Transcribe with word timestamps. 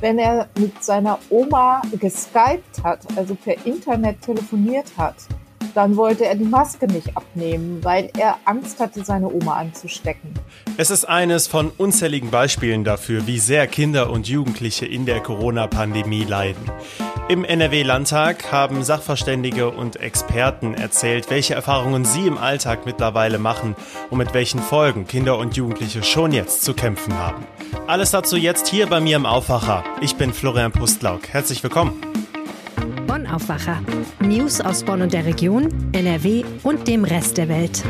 wenn 0.00 0.18
er 0.18 0.48
mit 0.58 0.82
seiner 0.82 1.18
Oma 1.30 1.82
geskypt 1.98 2.82
hat, 2.82 3.00
also 3.16 3.34
per 3.34 3.64
Internet 3.66 4.22
telefoniert 4.22 4.86
hat, 4.96 5.16
dann 5.74 5.96
wollte 5.96 6.24
er 6.24 6.36
die 6.36 6.44
Maske 6.44 6.86
nicht 6.86 7.16
abnehmen, 7.16 7.82
weil 7.82 8.10
er 8.16 8.38
Angst 8.44 8.80
hatte, 8.80 9.04
seine 9.04 9.32
Oma 9.32 9.54
anzustecken. 9.54 10.30
Es 10.76 10.90
ist 10.90 11.04
eines 11.04 11.46
von 11.46 11.70
unzähligen 11.76 12.30
Beispielen 12.30 12.84
dafür, 12.84 13.26
wie 13.26 13.38
sehr 13.38 13.66
Kinder 13.66 14.10
und 14.10 14.28
Jugendliche 14.28 14.86
in 14.86 15.06
der 15.06 15.20
Corona-Pandemie 15.20 16.24
leiden. 16.24 16.70
Im 17.28 17.44
NRW-Landtag 17.44 18.52
haben 18.52 18.84
Sachverständige 18.84 19.70
und 19.70 19.96
Experten 19.96 20.74
erzählt, 20.74 21.30
welche 21.30 21.54
Erfahrungen 21.54 22.04
sie 22.04 22.26
im 22.26 22.36
Alltag 22.36 22.84
mittlerweile 22.84 23.38
machen 23.38 23.74
und 24.10 24.18
mit 24.18 24.34
welchen 24.34 24.60
Folgen 24.60 25.06
Kinder 25.06 25.38
und 25.38 25.56
Jugendliche 25.56 26.02
schon 26.02 26.32
jetzt 26.32 26.64
zu 26.64 26.74
kämpfen 26.74 27.14
haben. 27.14 27.46
Alles 27.86 28.10
dazu 28.10 28.36
jetzt 28.36 28.68
hier 28.68 28.86
bei 28.86 29.00
mir 29.00 29.16
im 29.16 29.26
Aufwacher. 29.26 29.84
Ich 30.00 30.16
bin 30.16 30.32
Florian 30.32 30.72
Pustlauk. 30.72 31.28
Herzlich 31.28 31.62
willkommen. 31.62 32.13
Bonn 33.14 33.28
Aufwacher. 33.28 33.80
News 34.18 34.60
aus 34.60 34.82
Bonn 34.82 35.00
und 35.00 35.12
der 35.12 35.24
Region, 35.24 35.68
NRW 35.92 36.42
und 36.64 36.88
dem 36.88 37.04
Rest 37.04 37.36
der 37.36 37.48
Welt. 37.48 37.84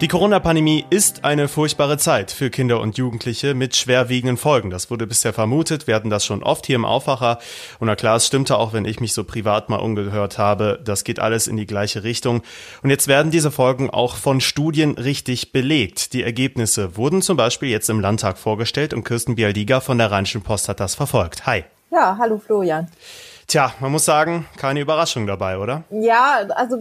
Die 0.00 0.08
Corona-Pandemie 0.08 0.84
ist 0.90 1.24
eine 1.24 1.46
furchtbare 1.46 1.98
Zeit 1.98 2.32
für 2.32 2.50
Kinder 2.50 2.80
und 2.80 2.98
Jugendliche 2.98 3.54
mit 3.54 3.76
schwerwiegenden 3.76 4.36
Folgen. 4.36 4.70
Das 4.70 4.90
wurde 4.90 5.06
bisher 5.06 5.32
vermutet. 5.32 5.86
Wir 5.86 5.94
hatten 5.94 6.10
das 6.10 6.24
schon 6.24 6.42
oft 6.42 6.66
hier 6.66 6.74
im 6.74 6.84
Aufwacher. 6.84 7.38
Und 7.78 7.86
na 7.86 7.94
klar, 7.94 8.16
es 8.16 8.26
stimmte 8.26 8.58
auch, 8.58 8.72
wenn 8.72 8.86
ich 8.86 8.98
mich 8.98 9.12
so 9.12 9.22
privat 9.22 9.68
mal 9.68 9.76
umgehört 9.76 10.36
habe. 10.36 10.80
Das 10.84 11.04
geht 11.04 11.20
alles 11.20 11.46
in 11.46 11.56
die 11.56 11.66
gleiche 11.66 12.02
Richtung. 12.02 12.42
Und 12.82 12.90
jetzt 12.90 13.06
werden 13.06 13.30
diese 13.30 13.52
Folgen 13.52 13.88
auch 13.88 14.16
von 14.16 14.40
Studien 14.40 14.98
richtig 14.98 15.52
belegt. 15.52 16.12
Die 16.12 16.24
Ergebnisse 16.24 16.96
wurden 16.96 17.22
zum 17.22 17.36
Beispiel 17.36 17.68
jetzt 17.68 17.88
im 17.88 18.00
Landtag 18.00 18.36
vorgestellt 18.36 18.94
und 18.94 19.04
Kirsten 19.04 19.36
Bialdiga 19.36 19.78
von 19.78 19.96
der 19.96 20.10
Rheinischen 20.10 20.42
Post 20.42 20.68
hat 20.68 20.80
das 20.80 20.96
verfolgt. 20.96 21.46
Hi. 21.46 21.62
Ja, 21.92 22.16
hallo 22.18 22.42
Florian. 22.44 22.88
Tja, 23.48 23.72
man 23.80 23.92
muss 23.92 24.04
sagen, 24.04 24.46
keine 24.58 24.80
Überraschung 24.80 25.26
dabei, 25.26 25.56
oder? 25.56 25.82
Ja, 25.88 26.40
also 26.54 26.78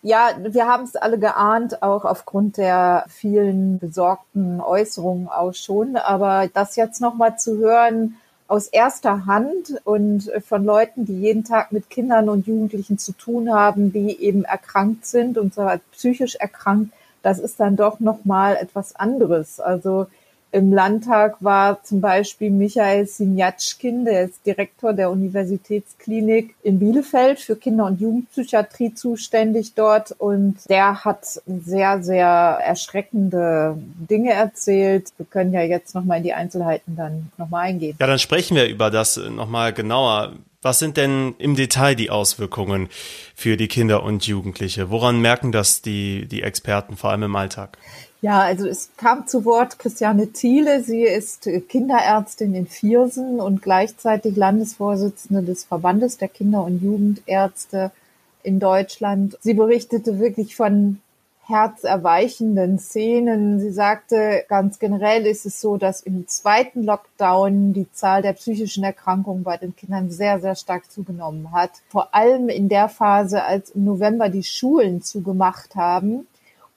ja, 0.00 0.30
wir 0.38 0.66
haben 0.66 0.84
es 0.84 0.96
alle 0.96 1.18
geahnt, 1.18 1.82
auch 1.82 2.06
aufgrund 2.06 2.56
der 2.56 3.04
vielen 3.08 3.78
besorgten 3.78 4.62
Äußerungen 4.62 5.28
auch 5.28 5.52
schon. 5.52 5.96
Aber 5.96 6.48
das 6.48 6.76
jetzt 6.76 7.02
nochmal 7.02 7.38
zu 7.38 7.58
hören 7.58 8.16
aus 8.48 8.68
erster 8.68 9.26
Hand 9.26 9.78
und 9.84 10.32
von 10.48 10.64
Leuten, 10.64 11.04
die 11.04 11.20
jeden 11.20 11.44
Tag 11.44 11.72
mit 11.72 11.90
Kindern 11.90 12.30
und 12.30 12.46
Jugendlichen 12.46 12.96
zu 12.96 13.12
tun 13.12 13.52
haben, 13.52 13.92
die 13.92 14.18
eben 14.18 14.44
erkrankt 14.44 15.04
sind 15.04 15.36
und 15.36 15.52
zwar 15.52 15.78
psychisch 15.92 16.36
erkrankt, 16.36 16.94
das 17.22 17.38
ist 17.38 17.60
dann 17.60 17.76
doch 17.76 18.00
nochmal 18.00 18.56
etwas 18.56 18.96
anderes. 18.96 19.60
Also 19.60 20.06
im 20.52 20.72
Landtag 20.72 21.36
war 21.40 21.82
zum 21.84 22.00
Beispiel 22.00 22.50
Michael 22.50 23.06
Sinjatschkin, 23.06 24.04
der 24.04 24.24
ist 24.24 24.44
Direktor 24.44 24.92
der 24.92 25.10
Universitätsklinik 25.10 26.54
in 26.62 26.80
Bielefeld 26.80 27.38
für 27.38 27.54
Kinder- 27.54 27.86
und 27.86 28.00
Jugendpsychiatrie 28.00 28.94
zuständig 28.94 29.74
dort. 29.74 30.12
Und 30.18 30.56
der 30.68 31.04
hat 31.04 31.40
sehr, 31.46 32.02
sehr 32.02 32.26
erschreckende 32.26 33.78
Dinge 34.10 34.32
erzählt. 34.32 35.12
Wir 35.16 35.26
können 35.26 35.52
ja 35.52 35.62
jetzt 35.62 35.94
nochmal 35.94 36.18
in 36.18 36.24
die 36.24 36.34
Einzelheiten 36.34 36.96
dann 36.96 37.30
nochmal 37.38 37.66
eingehen. 37.68 37.96
Ja, 38.00 38.06
dann 38.08 38.18
sprechen 38.18 38.56
wir 38.56 38.66
über 38.66 38.90
das 38.90 39.16
nochmal 39.16 39.72
genauer. 39.72 40.32
Was 40.62 40.78
sind 40.78 40.96
denn 40.96 41.36
im 41.38 41.56
Detail 41.56 41.94
die 41.94 42.10
Auswirkungen 42.10 42.88
für 43.34 43.56
die 43.56 43.68
Kinder 43.68 44.02
und 44.02 44.26
Jugendliche? 44.26 44.90
Woran 44.90 45.20
merken 45.20 45.52
das 45.52 45.80
die, 45.80 46.26
die 46.26 46.42
Experten, 46.42 46.96
vor 46.96 47.10
allem 47.10 47.22
im 47.22 47.36
Alltag? 47.36 47.78
Ja, 48.22 48.42
also 48.42 48.66
es 48.66 48.90
kam 48.98 49.26
zu 49.26 49.46
Wort 49.46 49.78
Christiane 49.78 50.28
Thiele. 50.32 50.82
Sie 50.82 51.02
ist 51.02 51.48
Kinderärztin 51.68 52.54
in 52.54 52.66
Viersen 52.66 53.40
und 53.40 53.62
gleichzeitig 53.62 54.36
Landesvorsitzende 54.36 55.42
des 55.42 55.64
Verbandes 55.64 56.18
der 56.18 56.28
Kinder- 56.28 56.64
und 56.64 56.82
Jugendärzte 56.82 57.92
in 58.42 58.60
Deutschland. 58.60 59.38
Sie 59.40 59.54
berichtete 59.54 60.18
wirklich 60.18 60.54
von 60.54 61.00
herzerweichenden 61.46 62.78
Szenen. 62.78 63.58
Sie 63.58 63.72
sagte, 63.72 64.44
ganz 64.48 64.78
generell 64.78 65.26
ist 65.26 65.46
es 65.46 65.60
so, 65.60 65.78
dass 65.78 66.02
im 66.02 66.28
zweiten 66.28 66.84
Lockdown 66.84 67.72
die 67.72 67.90
Zahl 67.92 68.20
der 68.20 68.34
psychischen 68.34 68.84
Erkrankungen 68.84 69.44
bei 69.44 69.56
den 69.56 69.74
Kindern 69.74 70.10
sehr, 70.10 70.40
sehr 70.40 70.54
stark 70.56 70.90
zugenommen 70.90 71.52
hat. 71.52 71.70
Vor 71.88 72.14
allem 72.14 72.50
in 72.50 72.68
der 72.68 72.88
Phase, 72.90 73.42
als 73.42 73.70
im 73.70 73.84
November 73.84 74.28
die 74.28 74.44
Schulen 74.44 75.02
zugemacht 75.02 75.74
haben 75.74 76.26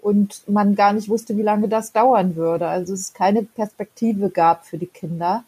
und 0.03 0.43
man 0.49 0.75
gar 0.75 0.93
nicht 0.93 1.07
wusste, 1.07 1.37
wie 1.37 1.43
lange 1.43 1.69
das 1.69 1.93
dauern 1.93 2.35
würde. 2.35 2.67
Also 2.67 2.93
es 2.93 3.13
keine 3.13 3.43
Perspektive 3.43 4.29
gab 4.29 4.65
für 4.65 4.77
die 4.77 4.87
Kinder. 4.87 5.45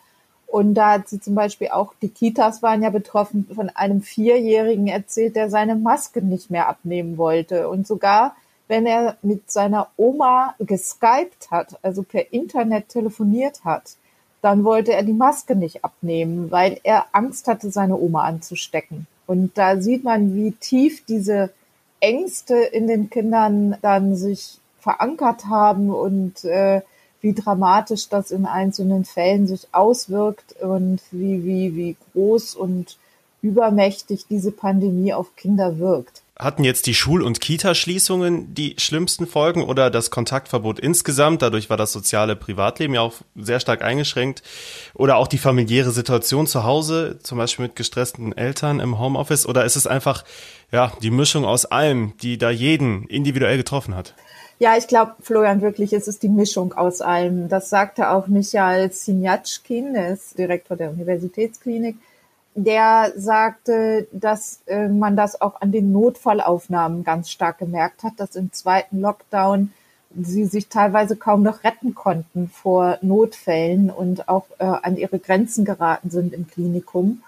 Und 0.47 0.75
da 0.75 0.91
hat 0.91 1.09
sie 1.09 1.19
zum 1.19 1.35
Beispiel 1.35 1.69
auch, 1.69 1.93
die 2.01 2.07
Kitas 2.07 2.63
waren 2.63 2.81
ja 2.81 2.89
betroffen, 2.89 3.47
von 3.53 3.69
einem 3.69 4.01
Vierjährigen 4.01 4.87
erzählt, 4.87 5.35
der 5.35 5.49
seine 5.49 5.75
Maske 5.75 6.21
nicht 6.21 6.49
mehr 6.49 6.69
abnehmen 6.69 7.17
wollte. 7.17 7.67
Und 7.67 7.85
sogar, 7.85 8.35
wenn 8.69 8.85
er 8.85 9.17
mit 9.21 9.51
seiner 9.51 9.89
Oma 9.97 10.55
geskypt 10.59 11.51
hat, 11.51 11.77
also 11.81 12.03
per 12.03 12.31
Internet 12.31 12.89
telefoniert 12.89 13.65
hat, 13.65 13.95
dann 14.41 14.63
wollte 14.63 14.93
er 14.93 15.03
die 15.03 15.13
Maske 15.13 15.55
nicht 15.55 15.83
abnehmen, 15.83 16.51
weil 16.51 16.79
er 16.83 17.07
Angst 17.11 17.47
hatte, 17.47 17.71
seine 17.71 17.97
Oma 17.97 18.23
anzustecken. 18.23 19.07
Und 19.27 19.57
da 19.57 19.81
sieht 19.81 20.03
man, 20.03 20.35
wie 20.35 20.51
tief 20.51 21.03
diese 21.05 21.49
Ängste 22.05 22.55
in 22.55 22.85
den 22.87 23.09
Kindern 23.09 23.77
dann 23.81 24.15
sich 24.15 24.59
verankert 24.79 25.47
haben 25.47 25.89
und 25.89 26.45
äh, 26.45 26.81
wie 27.21 27.33
dramatisch 27.33 28.07
das 28.09 28.29
in 28.29 28.45
einzelnen 28.45 29.03
Fällen 29.03 29.47
sich 29.47 29.67
auswirkt 29.71 30.61
und 30.61 31.01
wie, 31.09 31.43
wie, 31.43 31.75
wie 31.75 31.95
groß 32.13 32.53
und 32.53 32.99
übermächtig 33.41 34.27
diese 34.29 34.51
Pandemie 34.51 35.13
auf 35.13 35.35
Kinder 35.35 35.79
wirkt. 35.79 36.21
Hatten 36.37 36.65
jetzt 36.65 36.85
die 36.87 36.93
Schul- 36.93 37.21
und 37.21 37.39
Kita-Schließungen 37.39 38.53
die 38.53 38.75
schlimmsten 38.77 39.25
Folgen 39.25 39.63
oder 39.63 39.89
das 39.89 40.11
Kontaktverbot 40.11 40.79
insgesamt? 40.79 41.41
Dadurch 41.41 41.69
war 41.69 41.77
das 41.77 41.93
soziale 41.93 42.35
Privatleben 42.35 42.93
ja 42.93 42.99
auch 42.99 43.13
sehr 43.35 43.61
stark 43.61 43.81
eingeschränkt. 43.81 44.43
Oder 44.93 45.15
auch 45.15 45.29
die 45.29 45.37
familiäre 45.37 45.91
Situation 45.91 46.45
zu 46.45 46.65
Hause, 46.65 47.19
zum 47.23 47.37
Beispiel 47.37 47.67
mit 47.67 47.77
gestressten 47.77 48.35
Eltern 48.37 48.81
im 48.81 48.99
Homeoffice? 48.99 49.45
Oder 49.45 49.63
ist 49.63 49.77
es 49.77 49.87
einfach, 49.87 50.25
ja, 50.73 50.91
die 51.01 51.09
Mischung 51.09 51.45
aus 51.45 51.65
allem, 51.65 52.17
die 52.21 52.37
da 52.37 52.49
jeden 52.49 53.07
individuell 53.07 53.55
getroffen 53.55 53.95
hat? 53.95 54.13
Ja, 54.59 54.75
ich 54.75 54.87
glaube, 54.87 55.15
Florian, 55.21 55.61
wirklich, 55.61 55.93
es 55.93 56.09
ist 56.09 56.21
die 56.21 56.29
Mischung 56.29 56.73
aus 56.73 56.99
allem. 56.99 57.47
Das 57.47 57.69
sagte 57.69 58.09
auch 58.09 58.27
Michael 58.27 58.91
Sinjatschkin, 58.91 59.93
der 59.93 60.09
ist 60.09 60.37
Direktor 60.37 60.75
der 60.75 60.91
Universitätsklinik 60.91 61.95
der 62.55 63.11
sagte, 63.17 64.07
dass 64.13 64.61
äh, 64.65 64.87
man 64.87 65.17
das 65.17 65.39
auch 65.41 65.61
an 65.61 65.71
den 65.73 65.91
Notfallaufnahmen 65.91 67.03
ganz 67.03 67.29
stark 67.29 67.59
gemerkt 67.59 68.03
hat, 68.03 68.13
dass 68.17 68.35
im 68.37 68.51
zweiten 68.53 69.01
Lockdown 69.01 69.73
sie 70.17 70.45
sich 70.45 70.69
teilweise 70.69 71.17
kaum 71.17 71.43
noch 71.43 71.65
retten 71.65 71.93
konnten 71.93 72.47
vor 72.47 72.97
Notfällen 73.01 73.89
und 73.89 74.29
auch 74.29 74.45
äh, 74.59 74.63
an 74.63 74.95
ihre 74.95 75.19
Grenzen 75.19 75.65
geraten 75.65 76.09
sind 76.09 76.33
im 76.33 76.47
Klinikum. 76.47 77.21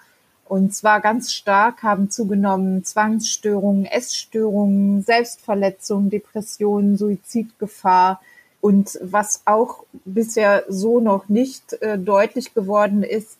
Und 0.46 0.74
zwar 0.74 1.02
ganz 1.02 1.32
stark 1.32 1.82
haben 1.82 2.10
zugenommen 2.10 2.82
Zwangsstörungen, 2.82 3.84
Essstörungen, 3.84 5.02
Selbstverletzungen, 5.02 6.08
Depressionen, 6.08 6.96
Suizidgefahr. 6.96 8.22
Und 8.62 8.98
was 9.02 9.42
auch 9.44 9.84
bisher 10.06 10.64
so 10.68 11.00
noch 11.00 11.28
nicht 11.28 11.74
äh, 11.74 11.98
deutlich 11.98 12.54
geworden 12.54 13.02
ist, 13.02 13.37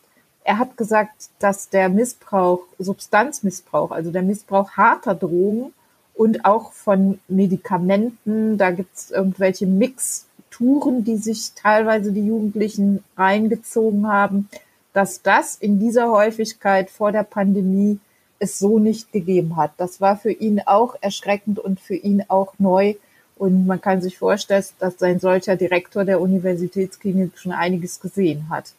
er 0.49 0.57
hat 0.57 0.77
gesagt, 0.77 1.29
dass 1.37 1.69
der 1.69 1.89
Missbrauch, 1.89 2.63
Substanzmissbrauch, 2.79 3.91
also 3.91 4.09
der 4.09 4.23
Missbrauch 4.23 4.71
harter 4.71 5.13
Drogen 5.13 5.73
und 6.15 6.43
auch 6.43 6.73
von 6.73 7.19
Medikamenten, 7.27 8.57
da 8.57 8.71
gibt 8.71 8.97
es 8.97 9.11
irgendwelche 9.11 9.67
Mixturen, 9.67 11.03
die 11.03 11.17
sich 11.17 11.51
teilweise 11.53 12.11
die 12.11 12.25
Jugendlichen 12.25 13.03
reingezogen 13.15 14.07
haben, 14.07 14.49
dass 14.91 15.21
das 15.21 15.53
in 15.53 15.79
dieser 15.79 16.09
Häufigkeit 16.09 16.89
vor 16.89 17.11
der 17.11 17.23
Pandemie 17.23 17.99
es 18.39 18.57
so 18.57 18.79
nicht 18.79 19.11
gegeben 19.11 19.55
hat. 19.55 19.73
Das 19.77 20.01
war 20.01 20.17
für 20.17 20.31
ihn 20.31 20.61
auch 20.65 20.95
erschreckend 20.99 21.59
und 21.59 21.79
für 21.79 21.95
ihn 21.95 22.23
auch 22.27 22.55
neu. 22.57 22.95
Und 23.37 23.67
man 23.67 23.81
kann 23.81 24.01
sich 24.01 24.17
vorstellen, 24.17 24.65
dass 24.79 24.97
sein 24.97 25.19
solcher 25.19 25.55
Direktor 25.57 26.05
der 26.05 26.19
Universitätsklinik 26.19 27.37
schon 27.37 27.51
einiges 27.51 27.99
gesehen 27.99 28.49
hat. 28.49 28.73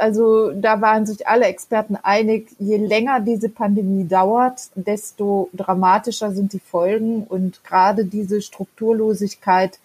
Also 0.00 0.52
da 0.52 0.80
waren 0.80 1.04
sich 1.04 1.28
alle 1.28 1.44
Experten 1.44 1.96
einig, 1.96 2.48
je 2.58 2.78
länger 2.78 3.20
diese 3.20 3.48
Pandemie 3.48 4.08
dauert, 4.08 4.70
desto 4.74 5.50
dramatischer 5.52 6.32
sind 6.32 6.52
die 6.54 6.60
Folgen. 6.60 7.24
Und 7.24 7.62
gerade 7.64 8.04
diese 8.06 8.40
Strukturlosigkeit 8.40 9.78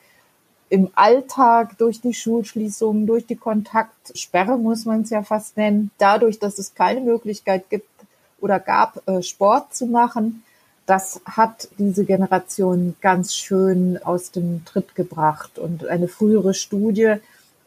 im 0.70 0.90
Alltag 0.96 1.78
durch 1.78 2.02
die 2.02 2.14
Schulschließungen, 2.14 3.06
durch 3.06 3.26
die 3.26 3.36
Kontaktsperre 3.36 4.58
muss 4.58 4.86
man 4.86 5.02
es 5.02 5.10
ja 5.10 5.22
fast 5.22 5.58
nennen, 5.58 5.92
dadurch, 5.98 6.40
dass 6.40 6.60
es 6.60 6.74
keine 6.74 7.02
Möglichkeit 7.02 7.70
gibt 7.70 7.90
oder 8.40 8.60
gab, 8.60 9.08
äh, 9.08 9.22
Sport 9.22 9.76
zu 9.76 9.86
machen, 9.86 10.44
das 10.86 11.22
hat 11.26 11.68
diese 11.78 12.06
Generation 12.06 12.96
ganz 13.02 13.36
schön 13.36 14.00
aus 14.04 14.32
dem 14.32 14.64
Tritt 14.66 14.96
gebracht. 14.96 15.58
Und 15.58 15.88
eine 15.88 16.08
frühere 16.08 16.54
Studie 16.54 17.16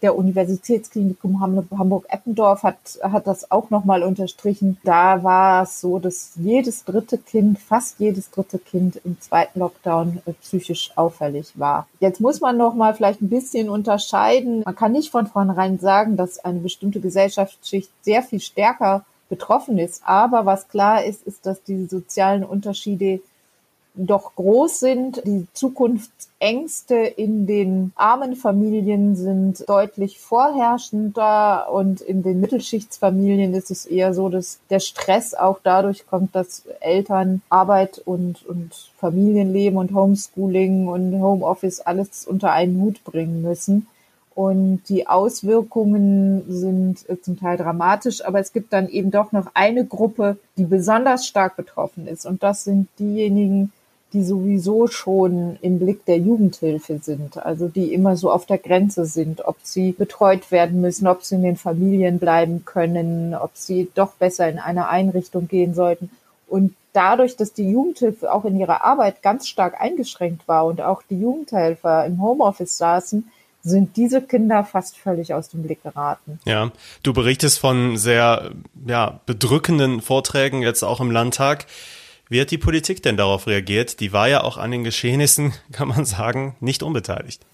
der 0.03 0.17
Universitätsklinikum 0.17 1.41
Hamburg-Eppendorf 1.41 2.63
hat, 2.63 2.77
hat 3.03 3.27
das 3.27 3.51
auch 3.51 3.71
nochmal 3.71 4.03
unterstrichen. 4.03 4.79
Da 4.85 5.23
war 5.25 5.65
es 5.65 5.81
so, 5.81 5.99
dass 5.99 6.33
jedes 6.37 6.85
dritte 6.85 7.19
Kind, 7.19 7.59
fast 7.59 7.99
jedes 7.99 8.31
dritte 8.31 8.59
Kind 8.59 9.01
im 9.05 9.21
zweiten 9.21 9.59
Lockdown 9.59 10.23
äh, 10.27 10.33
psychisch 10.35 10.93
auffällig 10.97 11.59
war. 11.59 11.89
Jetzt 12.01 12.21
muss 12.21 12.41
man 12.41 12.57
nochmal 12.57 12.95
vielleicht 12.95 13.21
ein 13.21 13.29
bisschen 13.29 13.69
unterscheiden. 13.69 14.63
Man 14.65 14.77
kann 14.77 14.93
nicht 14.93 15.11
von 15.11 15.27
vornherein 15.27 15.79
sagen, 15.79 16.17
dass 16.17 16.39
eine 16.39 16.61
bestimmte 16.61 17.01
Gesellschaftsschicht 17.01 17.91
sehr 18.03 18.23
viel 18.23 18.41
stärker 18.41 19.05
betroffen 19.29 19.79
ist. 19.79 20.03
Aber 20.05 20.47
was 20.47 20.69
klar 20.69 21.05
ist, 21.05 21.27
ist, 21.27 21.45
dass 21.45 21.63
die 21.63 21.87
sozialen 21.87 22.45
Unterschiede 22.45 23.21
doch 24.07 24.35
groß 24.37 24.81
sind. 24.81 25.23
Die 25.27 25.47
Zukunftsängste 25.53 26.95
in 26.95 27.47
den 27.47 27.93
armen 27.97 28.37
Familien 28.37 29.17
sind 29.17 29.69
deutlich 29.69 30.19
vorherrschender 30.21 31.71
und 31.73 32.01
in 32.01 32.23
den 32.23 32.41
Mittelschichtsfamilien 32.41 33.55
ist 33.55 33.71
es 33.71 33.87
eher 33.87 34.15
so, 34.15 34.29
dass 34.29 34.61
der 34.71 34.81
Stress 34.81 35.35
auch 35.35 35.59
dadurch 35.63 36.07
kommt, 36.07 36.35
dass 36.35 36.65
Eltern 36.81 37.43
Arbeit 37.49 38.01
und, 38.05 38.47
und 38.47 38.71
Familienleben 38.99 39.79
und 39.79 39.93
Homeschooling 39.93 40.89
und 40.89 41.21
Homeoffice 41.21 41.81
alles 41.81 42.27
unter 42.27 42.53
einen 42.53 42.81
Hut 42.81 43.03
bringen 43.05 43.43
müssen. 43.43 43.87
Und 44.39 44.83
die 44.89 45.09
Auswirkungen 45.09 46.45
sind 46.49 47.05
zum 47.23 47.41
Teil 47.41 47.57
dramatisch, 47.57 48.25
aber 48.25 48.39
es 48.39 48.53
gibt 48.53 48.73
dann 48.73 48.89
eben 48.89 49.11
doch 49.11 49.33
noch 49.33 49.49
eine 49.55 49.85
Gruppe, 49.85 50.37
die 50.57 50.65
besonders 50.65 51.27
stark 51.27 51.57
betroffen 51.57 52.07
ist. 52.07 52.25
Und 52.25 52.45
das 52.45 52.63
sind 52.63 52.87
diejenigen, 53.01 53.73
die 54.13 54.25
sowieso 54.25 54.87
schon 54.87 55.59
im 55.61 55.79
Blick 55.79 56.05
der 56.07 56.19
Jugendhilfe 56.19 56.99
sind, 57.03 57.37
also 57.45 57.69
die 57.69 57.93
immer 57.93 58.17
so 58.17 58.31
auf 58.31 58.47
der 58.47 58.59
Grenze 58.59 59.05
sind, 59.05 59.45
ob 59.45 59.57
sie 59.63 59.93
betreut 59.93 60.51
werden 60.51 60.81
müssen, 60.81 61.07
ob 61.07 61.25
sie 61.25 61.35
in 61.35 61.43
den 61.43 61.57
Familien 61.57 62.19
bleiben 62.19 62.65
können, 62.65 63.35
ob 63.35 63.51
sie 63.55 63.91
doch 63.95 64.15
besser 64.15 64.49
in 64.49 64.59
eine 64.59 64.89
Einrichtung 64.89 65.47
gehen 65.47 65.75
sollten. 65.75 66.11
Und 66.47 66.75
dadurch, 66.95 67.37
dass 67.37 67.53
die 67.53 67.71
Jugendhilfe 67.71 68.33
auch 68.33 68.47
in 68.47 68.59
ihrer 68.59 68.83
Arbeit 68.83 69.23
ganz 69.23 69.47
stark 69.47 69.79
eingeschränkt 69.81 70.49
war 70.49 70.65
und 70.65 70.81
auch 70.81 71.03
die 71.09 71.21
Jugendhelfer 71.21 72.07
im 72.07 72.23
Homeoffice 72.23 72.79
saßen, 72.79 73.31
sind 73.63 73.97
diese 73.97 74.23
Kinder 74.23 74.65
fast 74.65 74.97
völlig 74.97 75.35
aus 75.35 75.51
dem 75.51 75.63
Blick 75.63 75.83
geraten. 75.83 76.41
Ja, 76.47 76.71
du 77.03 77.13
berichtest 77.13 77.59
von 77.59 77.97
sehr 77.97 78.53
ja, 78.87 79.21
bedrückenden 79.27 80.01
Vorträgen 80.01 80.63
jetzt 80.63 80.83
auch 80.83 81.01
im 81.01 81.11
Landtag. 81.11 81.67
Wie 82.29 82.41
hat 82.41 82.51
die 82.51 82.59
Politik 82.59 83.03
denn 83.03 83.17
darauf 83.17 83.47
reagiert? 83.47 84.01
Die 84.01 84.13
war 84.13 84.29
ja 84.29 84.43
auch 84.45 84.59
an 84.59 84.71
den 84.71 84.85
Geschehnissen, 84.85 85.53
kann 85.73 85.89
man 85.89 86.05
sagen, 86.05 86.57
nicht 86.61 86.83
unbeteiligt. 86.83 87.45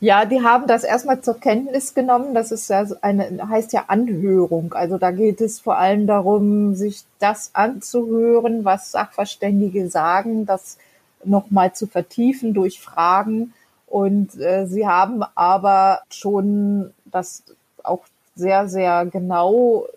Ja, 0.00 0.24
die 0.24 0.42
haben 0.42 0.68
das 0.68 0.84
erstmal 0.84 1.22
zur 1.22 1.40
Kenntnis 1.40 1.92
genommen. 1.92 2.32
Das 2.32 2.52
ist 2.52 2.70
ja 2.70 2.86
eine, 3.02 3.48
heißt 3.48 3.72
ja 3.72 3.86
Anhörung. 3.88 4.72
Also 4.72 4.96
da 4.96 5.10
geht 5.10 5.40
es 5.40 5.58
vor 5.58 5.76
allem 5.76 6.06
darum, 6.06 6.76
sich 6.76 7.02
das 7.18 7.50
anzuhören, 7.52 8.64
was 8.64 8.92
Sachverständige 8.92 9.88
sagen, 9.90 10.46
das 10.46 10.78
nochmal 11.24 11.72
zu 11.72 11.88
vertiefen 11.88 12.54
durch 12.54 12.80
Fragen. 12.80 13.52
Und 13.88 14.38
äh, 14.40 14.66
sie 14.66 14.86
haben 14.86 15.24
aber 15.34 16.02
schon 16.10 16.92
das 17.04 17.42
auch 17.82 18.04
sehr, 18.36 18.68
sehr 18.68 19.04
genau 19.06 19.88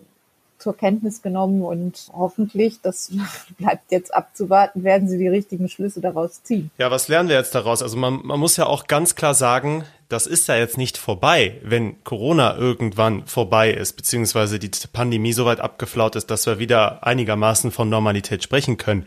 zur 0.62 0.78
Kenntnis 0.78 1.22
genommen 1.22 1.63
und 1.63 2.08
hoffentlich, 2.13 2.81
das 2.81 3.12
bleibt 3.58 3.92
jetzt 3.92 4.13
abzuwarten, 4.13 4.84
werden 4.84 5.10
sie 5.10 5.18
die 5.18 5.28
richtigen 5.28 5.68
Schlüsse 5.69 6.02
daraus 6.02 6.44
ziehen. 6.44 6.72
Ja, 6.78 6.92
was 6.92 7.08
lernen 7.08 7.30
wir 7.30 7.36
jetzt 7.36 7.56
daraus? 7.56 7.81
Also 7.81 7.98
man, 7.98 8.22
man 8.24 8.40
muss 8.40 8.58
ja 8.58 8.66
auch 8.66 8.88
ganz 8.88 9.16
klar 9.16 9.34
sagen, 9.34 9.84
das 10.12 10.28
ist 10.28 10.48
ja 10.48 10.58
jetzt 10.58 10.78
nicht 10.78 10.98
vorbei, 10.98 11.60
wenn 11.63 12.04
Corona 12.04 12.58
irgendwann 12.58 13.25
vorbei 13.28 13.72
ist, 13.72 13.94
beziehungsweise 13.94 14.60
die 14.60 14.69
Pandemie 14.92 15.31
so 15.31 15.46
weit 15.46 15.62
abgeflaut 15.62 16.18
ist, 16.18 16.30
dass 16.30 16.46
wir 16.46 16.60
wieder 16.60 17.06
einigermaßen 17.08 17.72
von 17.72 17.90
Normalität 17.90 18.44
sprechen 18.44 18.78
können. 18.78 19.06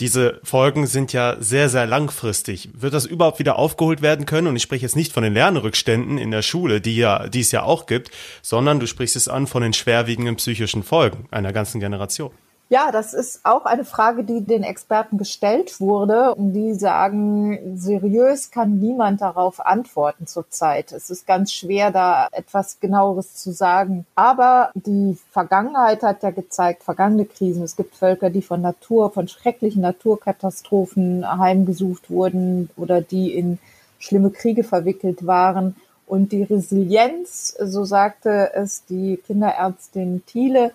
Diese 0.00 0.40
Folgen 0.42 0.88
sind 0.88 1.12
ja 1.12 1.36
sehr, 1.38 1.68
sehr 1.68 1.86
langfristig. 1.86 2.68
Wird 2.74 2.94
das 2.94 3.06
überhaupt 3.06 3.38
wieder 3.38 3.56
aufgeholt 3.56 4.02
werden 4.02 4.26
können? 4.26 4.48
Und 4.48 4.56
ich 4.56 4.62
spreche 4.62 4.82
jetzt 4.82 4.96
nicht 4.96 5.12
von 5.12 5.22
den 5.22 5.34
Lernrückständen 5.34 6.18
in 6.18 6.32
der 6.32 6.42
Schule, 6.42 6.80
die 6.80 6.96
ja, 6.96 7.28
die 7.28 7.40
es 7.40 7.52
ja 7.52 7.62
auch 7.62 7.86
gibt, 7.86 8.10
sondern 8.42 8.80
du 8.80 8.88
sprichst 8.88 9.14
es 9.14 9.28
an 9.28 9.46
von 9.46 9.62
den 9.62 9.72
schwerwiegenden 9.72 10.34
psychischen 10.34 10.82
Folgen 10.82 11.28
einer 11.30 11.52
ganzen 11.52 11.78
Generation. 11.78 12.32
Ja, 12.70 12.90
das 12.90 13.12
ist 13.12 13.40
auch 13.44 13.66
eine 13.66 13.84
Frage, 13.84 14.24
die 14.24 14.40
den 14.40 14.62
Experten 14.62 15.18
gestellt 15.18 15.80
wurde. 15.80 16.34
Und 16.34 16.54
die 16.54 16.74
sagen, 16.74 17.76
seriös 17.76 18.50
kann 18.50 18.78
niemand 18.78 19.20
darauf 19.20 19.64
antworten 19.64 20.26
zurzeit. 20.26 20.92
Es 20.92 21.10
ist 21.10 21.26
ganz 21.26 21.52
schwer, 21.52 21.90
da 21.90 22.28
etwas 22.32 22.80
genaueres 22.80 23.34
zu 23.34 23.52
sagen. 23.52 24.06
Aber 24.14 24.70
die 24.74 25.18
Vergangenheit 25.30 26.02
hat 26.02 26.22
ja 26.22 26.30
gezeigt, 26.30 26.84
vergangene 26.84 27.26
Krisen. 27.26 27.62
Es 27.62 27.76
gibt 27.76 27.96
Völker, 27.96 28.30
die 28.30 28.42
von 28.42 28.62
Natur, 28.62 29.10
von 29.10 29.28
schrecklichen 29.28 29.82
Naturkatastrophen 29.82 31.38
heimgesucht 31.38 32.08
wurden 32.08 32.70
oder 32.76 33.02
die 33.02 33.34
in 33.34 33.58
schlimme 33.98 34.30
Kriege 34.30 34.64
verwickelt 34.64 35.26
waren. 35.26 35.76
Und 36.06 36.32
die 36.32 36.42
Resilienz, 36.42 37.56
so 37.60 37.84
sagte 37.84 38.52
es 38.54 38.84
die 38.86 39.18
Kinderärztin 39.18 40.22
Thiele, 40.26 40.72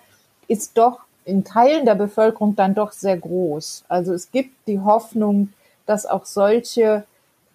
ist 0.48 0.78
doch 0.78 1.00
in 1.26 1.44
Teilen 1.44 1.86
der 1.86 1.96
Bevölkerung 1.96 2.56
dann 2.56 2.76
doch 2.76 2.92
sehr 2.92 3.18
groß. 3.18 3.84
Also 3.88 4.14
es 4.14 4.32
gibt 4.32 4.68
die 4.68 4.80
Hoffnung, 4.80 5.54
dass 5.86 6.06
auch 6.06 6.26
solche 6.26 7.04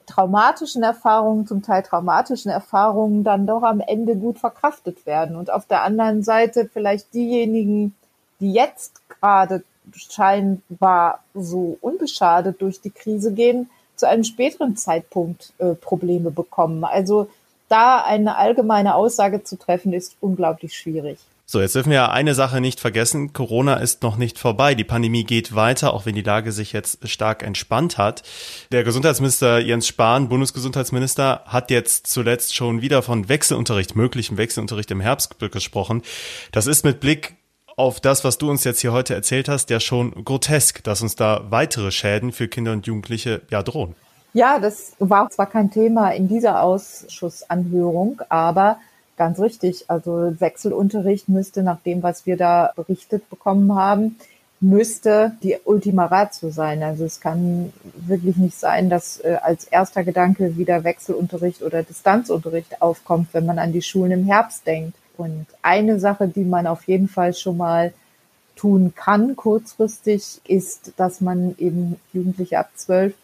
traumatischen 0.07 0.83
Erfahrungen, 0.83 1.47
zum 1.47 1.63
Teil 1.63 1.83
traumatischen 1.83 2.51
Erfahrungen 2.51 3.25
dann 3.25 3.47
doch 3.47 3.63
am 3.63 3.81
Ende 3.81 4.17
gut 4.17 4.39
verkraftet 4.39 5.07
werden. 5.07 5.37
Und 5.37 5.51
auf 5.51 5.67
der 5.67 5.83
anderen 5.83 6.23
Seite 6.23 6.69
vielleicht 6.73 7.15
diejenigen, 7.15 7.95
die 8.41 8.53
jetzt 8.53 9.01
gerade 9.09 9.63
scheinbar 9.95 11.21
so 11.35 11.79
unbeschadet 11.81 12.61
durch 12.61 12.81
die 12.81 12.91
Krise 12.91 13.33
gehen, 13.33 13.71
zu 13.97 14.09
einem 14.09 14.25
späteren 14.25 14.77
Zeitpunkt 14.77 15.53
äh, 15.59 15.75
Probleme 15.75 16.31
bekommen. 16.31 16.85
Also 16.85 17.29
da 17.69 18.03
eine 18.03 18.37
allgemeine 18.37 18.95
Aussage 18.95 19.45
zu 19.45 19.57
treffen, 19.57 19.93
ist 19.93 20.17
unglaublich 20.21 20.77
schwierig. 20.77 21.19
So, 21.47 21.61
jetzt 21.61 21.75
dürfen 21.75 21.91
wir 21.91 21.97
ja 21.97 22.11
eine 22.11 22.35
Sache 22.35 22.63
nicht 22.63 22.81
vergessen. 22.81 23.35
Corona 23.35 23.75
ist 23.75 24.03
noch 24.03 24.17
nicht 24.17 24.39
vorbei. 24.39 24.75
Die 24.75 24.83
Pandemie 24.83 25.25
geht 25.25 25.55
weiter, 25.55 25.93
auch 25.93 26.07
wenn 26.07 26.15
die 26.15 26.23
Lage 26.23 26.53
sich 26.53 26.73
jetzt 26.73 27.07
stark 27.07 27.43
entspannt 27.43 27.99
hat. 27.99 28.23
Der 28.73 28.83
Gesundheitsminister 28.83 29.59
Jens 29.59 29.87
Spahn, 29.87 30.31
Bundesgesundheitsminister, 30.31 31.43
hat 31.45 31.71
jetzt 31.71 32.07
zuletzt 32.07 32.55
schon 32.55 32.81
wieder 32.81 33.03
von 33.03 33.29
Wechselunterricht, 33.29 33.95
möglichem 33.95 34.39
Wechselunterricht 34.39 34.91
im 34.91 35.01
Herbst 35.01 35.39
gesprochen. 35.39 36.03
Das 36.51 36.67
ist 36.67 36.83
mit 36.83 37.01
Blick 37.01 37.37
auf 37.77 38.01
das, 38.01 38.25
was 38.25 38.39
du 38.39 38.49
uns 38.49 38.65
jetzt 38.65 38.81
hier 38.81 38.93
heute 38.93 39.15
erzählt 39.15 39.49
hast, 39.49 39.69
ja 39.69 39.81
schon 39.81 40.25
grotesk, 40.25 40.83
dass 40.83 41.03
uns 41.03 41.15
da 41.15 41.45
weitere 41.51 41.91
Schäden 41.91 42.33
für 42.33 42.49
Kinder 42.49 42.73
und 42.73 42.87
Jugendliche 42.87 43.43
ja 43.51 43.63
drohen. 43.63 43.95
Ja, 44.33 44.59
das 44.59 44.95
war 44.99 45.29
zwar 45.31 45.47
kein 45.47 45.71
Thema 45.71 46.11
in 46.11 46.27
dieser 46.27 46.63
Ausschussanhörung, 46.63 48.23
aber 48.31 48.79
Ganz 49.17 49.39
richtig. 49.39 49.85
Also 49.89 50.35
Wechselunterricht 50.41 51.29
müsste 51.29 51.63
nach 51.63 51.81
dem, 51.81 52.03
was 52.03 52.27
wir 52.27 52.37
da 52.37 52.73
berichtet 52.75 53.29
bekommen 53.31 53.75
haben, 53.75 54.17
müsste 54.61 55.33
die 55.43 55.57
Ultima 55.65 56.07
Ratio 56.07 56.51
sein. 56.51 56.83
Also 56.83 57.05
es 57.05 57.21
kann 57.21 57.73
wirklich 57.95 58.37
nicht 58.37 58.59
sein, 58.59 58.91
dass 58.91 59.21
äh, 59.21 59.39
als 59.43 59.65
erster 59.65 60.03
Gedanke 60.03 60.57
wieder 60.57 60.85
Wechselunterricht 60.85 61.63
oder 61.63 61.83
Distanzunterricht 61.83 62.83
aufkommt, 62.83 63.29
wenn 63.33 63.47
man 63.47 63.59
an 63.59 63.73
die 63.73 63.83
Schulen 63.83 64.13
im 64.13 64.25
Herbst 64.25 64.67
denkt. 64.67 64.97
Und 65.17 65.47
eine 65.63 66.01
Sache, 66.01 66.27
die 66.27 66.45
man 66.45 66.67
auf 66.67 66.85
jeden 66.85 67.09
Fall 67.09 67.35
schon 67.35 67.57
mal 67.57 67.93
tun 68.57 68.95
kann 68.97 69.37
kurzfristig, 69.37 70.41
ist, 70.47 70.93
dass 70.97 71.21
man 71.21 71.55
eben 71.59 71.97
Jugendliche 72.13 72.59
ab 72.59 72.71
zwölf 72.75 73.15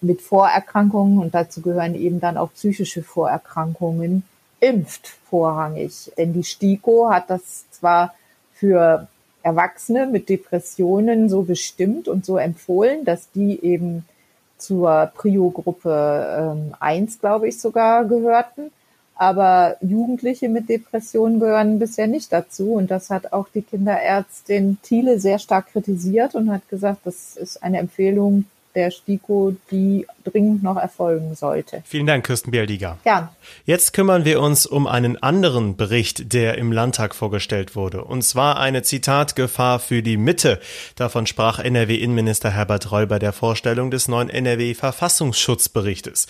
mit 0.00 0.20
Vorerkrankungen 0.20 1.18
und 1.18 1.34
dazu 1.34 1.60
gehören 1.60 1.94
eben 1.94 2.20
dann 2.20 2.36
auch 2.36 2.52
psychische 2.52 3.02
Vorerkrankungen 3.02 4.24
impft 4.60 5.08
vorrangig. 5.28 6.12
Denn 6.16 6.32
die 6.32 6.44
STIKO 6.44 7.10
hat 7.10 7.30
das 7.30 7.70
zwar 7.70 8.14
für 8.52 9.08
Erwachsene 9.42 10.06
mit 10.06 10.28
Depressionen 10.28 11.28
so 11.28 11.42
bestimmt 11.42 12.08
und 12.08 12.24
so 12.24 12.36
empfohlen, 12.36 13.04
dass 13.04 13.30
die 13.30 13.62
eben 13.64 14.04
zur 14.58 15.12
Prio-Gruppe 15.14 16.54
ähm, 16.56 16.74
1, 16.80 17.20
glaube 17.20 17.48
ich, 17.48 17.60
sogar 17.60 18.04
gehörten. 18.04 18.72
Aber 19.14 19.76
Jugendliche 19.80 20.48
mit 20.48 20.68
Depressionen 20.68 21.40
gehören 21.40 21.78
bisher 21.78 22.06
nicht 22.06 22.32
dazu. 22.32 22.74
Und 22.74 22.90
das 22.90 23.10
hat 23.10 23.32
auch 23.32 23.48
die 23.52 23.62
Kinderärztin 23.62 24.78
Thiele 24.82 25.18
sehr 25.18 25.38
stark 25.38 25.72
kritisiert 25.72 26.34
und 26.34 26.50
hat 26.50 26.68
gesagt, 26.68 27.00
das 27.04 27.36
ist 27.36 27.62
eine 27.62 27.78
Empfehlung, 27.78 28.44
der 28.74 28.90
STIKO, 28.90 29.56
die 29.70 30.06
dringend 30.24 30.62
noch 30.62 30.76
erfolgen 30.76 31.34
sollte. 31.34 31.82
Vielen 31.84 32.06
Dank, 32.06 32.26
Kirsten 32.26 32.50
Bialdiger. 32.50 32.98
Gern. 33.04 33.28
Jetzt 33.64 33.92
kümmern 33.92 34.24
wir 34.24 34.40
uns 34.40 34.66
um 34.66 34.86
einen 34.86 35.22
anderen 35.22 35.76
Bericht, 35.76 36.32
der 36.32 36.58
im 36.58 36.72
Landtag 36.72 37.14
vorgestellt 37.14 37.76
wurde. 37.76 38.04
Und 38.04 38.22
zwar 38.22 38.58
eine 38.58 38.82
Zitatgefahr 38.82 39.78
für 39.78 40.02
die 40.02 40.16
Mitte. 40.16 40.60
Davon 40.96 41.26
sprach 41.26 41.58
NRW-Innenminister 41.58 42.50
Herbert 42.50 42.92
Reul 42.92 43.06
bei 43.06 43.18
der 43.18 43.32
Vorstellung 43.32 43.90
des 43.90 44.08
neuen 44.08 44.28
NRW-Verfassungsschutzberichtes. 44.28 46.26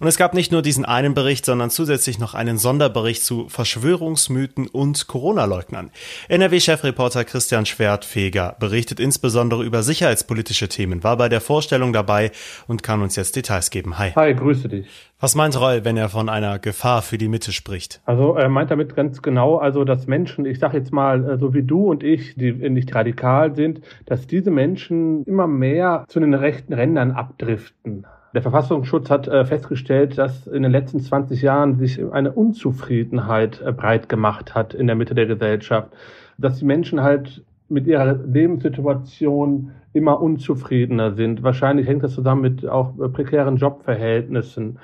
Und 0.00 0.08
es 0.08 0.16
gab 0.16 0.34
nicht 0.34 0.52
nur 0.52 0.62
diesen 0.62 0.84
einen 0.84 1.14
Bericht, 1.14 1.44
sondern 1.44 1.70
zusätzlich 1.70 2.18
noch 2.18 2.34
einen 2.34 2.58
Sonderbericht 2.58 3.24
zu 3.24 3.48
Verschwörungsmythen 3.48 4.66
und 4.66 5.06
Corona-Leugnern. 5.06 5.90
NRW-Chefreporter 6.28 7.24
Christian 7.24 7.66
Schwertfeger 7.66 8.56
berichtet 8.58 9.00
insbesondere 9.00 9.64
über 9.64 9.82
sicherheitspolitische 9.82 10.68
Themen, 10.68 11.04
war 11.04 11.16
bei 11.16 11.28
der 11.28 11.40
Vorstellung 11.40 11.81
dabei 11.90 12.30
und 12.68 12.82
kann 12.82 13.00
uns 13.00 13.16
jetzt 13.16 13.34
Details 13.34 13.70
geben. 13.70 13.98
Hi. 13.98 14.10
Hi, 14.10 14.34
grüße 14.34 14.68
dich. 14.68 15.10
Was 15.18 15.34
meint 15.34 15.58
Reul, 15.58 15.84
wenn 15.84 15.96
er 15.96 16.08
von 16.08 16.28
einer 16.28 16.58
Gefahr 16.58 17.00
für 17.00 17.16
die 17.16 17.28
Mitte 17.28 17.52
spricht? 17.52 18.02
Also 18.04 18.34
er 18.34 18.48
meint 18.48 18.70
damit 18.70 18.94
ganz 18.94 19.22
genau, 19.22 19.56
also 19.56 19.84
dass 19.84 20.06
Menschen, 20.06 20.46
ich 20.46 20.58
sage 20.58 20.76
jetzt 20.76 20.92
mal, 20.92 21.28
äh, 21.28 21.38
so 21.38 21.54
wie 21.54 21.62
du 21.62 21.90
und 21.90 22.02
ich, 22.02 22.34
die 22.34 22.52
nicht 22.52 22.94
radikal 22.94 23.54
sind, 23.54 23.80
dass 24.04 24.26
diese 24.26 24.50
Menschen 24.50 25.24
immer 25.24 25.46
mehr 25.46 26.04
zu 26.08 26.20
den 26.20 26.34
rechten 26.34 26.72
Rändern 26.72 27.12
abdriften. 27.12 28.06
Der 28.34 28.42
Verfassungsschutz 28.42 29.10
hat 29.10 29.28
äh, 29.28 29.44
festgestellt, 29.44 30.16
dass 30.16 30.46
in 30.46 30.62
den 30.62 30.72
letzten 30.72 31.00
20 31.00 31.42
Jahren 31.42 31.78
sich 31.78 32.00
eine 32.12 32.32
Unzufriedenheit 32.32 33.60
äh, 33.60 33.72
breit 33.72 34.08
gemacht 34.08 34.54
hat 34.54 34.72
in 34.72 34.86
der 34.86 34.96
Mitte 34.96 35.14
der 35.14 35.26
Gesellschaft, 35.26 35.90
dass 36.38 36.58
die 36.58 36.64
Menschen 36.64 37.02
halt 37.02 37.44
mit 37.72 37.86
ihrer 37.86 38.14
Lebenssituation 38.14 39.72
immer 39.92 40.20
unzufriedener 40.20 41.12
sind. 41.12 41.42
Wahrscheinlich 41.42 41.86
hängt 41.86 42.02
das 42.02 42.14
zusammen 42.14 42.42
mit 42.42 42.66
auch 42.66 42.92
prekären 43.12 43.56
Jobverhältnissen. 43.56 44.78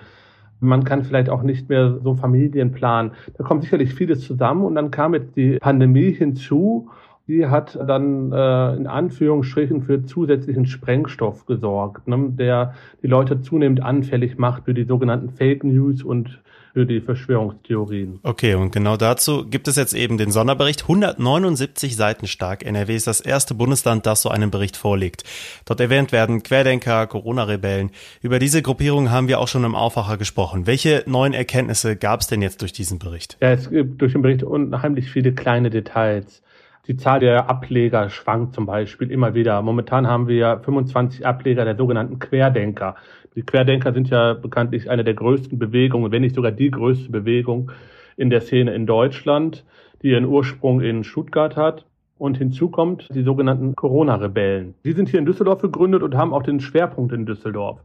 Man 0.60 0.84
kann 0.84 1.04
vielleicht 1.04 1.30
auch 1.30 1.42
nicht 1.42 1.68
mehr 1.68 1.98
so 2.02 2.14
Familien 2.14 2.72
planen. 2.72 3.12
Da 3.36 3.44
kommt 3.44 3.62
sicherlich 3.62 3.94
vieles 3.94 4.22
zusammen 4.22 4.64
und 4.64 4.74
dann 4.74 4.90
kam 4.90 5.14
jetzt 5.14 5.36
die 5.36 5.58
Pandemie 5.58 6.12
hinzu. 6.12 6.90
Die 7.28 7.46
hat 7.46 7.76
dann 7.76 8.32
äh, 8.32 8.74
in 8.74 8.86
Anführungsstrichen 8.86 9.82
für 9.82 10.04
zusätzlichen 10.04 10.64
Sprengstoff 10.66 11.44
gesorgt, 11.44 12.08
ne, 12.08 12.30
der 12.30 12.74
die 13.02 13.06
Leute 13.06 13.42
zunehmend 13.42 13.82
anfällig 13.82 14.38
macht 14.38 14.64
für 14.64 14.72
die 14.72 14.84
sogenannten 14.84 15.28
Fake 15.28 15.62
News 15.62 16.02
und 16.02 16.40
für 16.72 16.86
die 16.86 17.00
Verschwörungstheorien. 17.00 18.20
Okay, 18.22 18.54
und 18.54 18.72
genau 18.72 18.96
dazu 18.96 19.44
gibt 19.44 19.68
es 19.68 19.76
jetzt 19.76 19.94
eben 19.94 20.16
den 20.16 20.30
Sonderbericht, 20.30 20.82
179 20.82 21.96
Seiten 21.96 22.26
stark. 22.26 22.64
NRW 22.64 22.94
ist 22.94 23.06
das 23.06 23.20
erste 23.20 23.54
Bundesland, 23.54 24.06
das 24.06 24.22
so 24.22 24.28
einen 24.28 24.50
Bericht 24.50 24.76
vorlegt. 24.76 25.24
Dort 25.64 25.80
erwähnt 25.80 26.12
werden 26.12 26.42
Querdenker, 26.42 27.06
Corona-Rebellen. 27.06 27.90
Über 28.22 28.38
diese 28.38 28.62
Gruppierung 28.62 29.10
haben 29.10 29.28
wir 29.28 29.40
auch 29.40 29.48
schon 29.48 29.64
im 29.64 29.74
Aufwacher 29.74 30.16
gesprochen. 30.16 30.66
Welche 30.66 31.02
neuen 31.06 31.34
Erkenntnisse 31.34 31.96
gab 31.96 32.20
es 32.20 32.28
denn 32.28 32.42
jetzt 32.42 32.62
durch 32.62 32.72
diesen 32.72 32.98
Bericht? 32.98 33.36
Ja, 33.40 33.50
es 33.50 33.68
gibt 33.68 34.00
durch 34.00 34.12
den 34.12 34.22
Bericht 34.22 34.44
unheimlich 34.44 35.10
viele 35.10 35.32
kleine 35.32 35.70
Details. 35.70 36.42
Die 36.88 36.96
Zahl 36.96 37.20
der 37.20 37.50
Ableger 37.50 38.08
schwankt 38.08 38.54
zum 38.54 38.64
Beispiel 38.64 39.10
immer 39.10 39.34
wieder. 39.34 39.60
Momentan 39.60 40.06
haben 40.06 40.26
wir 40.26 40.60
25 40.64 41.26
Ableger 41.26 41.66
der 41.66 41.76
sogenannten 41.76 42.18
Querdenker. 42.18 42.94
Die 43.34 43.42
Querdenker 43.42 43.92
sind 43.92 44.08
ja 44.08 44.32
bekanntlich 44.32 44.88
eine 44.88 45.04
der 45.04 45.12
größten 45.12 45.58
Bewegungen, 45.58 46.12
wenn 46.12 46.22
nicht 46.22 46.34
sogar 46.34 46.50
die 46.50 46.70
größte 46.70 47.10
Bewegung 47.10 47.70
in 48.16 48.30
der 48.30 48.40
Szene 48.40 48.72
in 48.72 48.86
Deutschland, 48.86 49.66
die 50.00 50.12
ihren 50.12 50.24
Ursprung 50.24 50.80
in 50.80 51.04
Stuttgart 51.04 51.56
hat. 51.56 51.84
Und 52.16 52.38
hinzu 52.38 52.70
kommt 52.70 53.06
die 53.14 53.22
sogenannten 53.22 53.76
Corona-Rebellen. 53.76 54.74
Die 54.86 54.92
sind 54.92 55.10
hier 55.10 55.20
in 55.20 55.26
Düsseldorf 55.26 55.60
gegründet 55.60 56.02
und 56.02 56.16
haben 56.16 56.32
auch 56.32 56.42
den 56.42 56.58
Schwerpunkt 56.58 57.12
in 57.12 57.26
Düsseldorf. 57.26 57.80